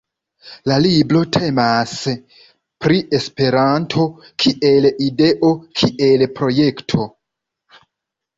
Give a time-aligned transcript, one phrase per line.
[0.69, 1.91] La libro temas
[2.85, 4.07] pri Esperanto
[4.45, 5.51] kiel ideo,
[5.83, 7.07] kiel projekto.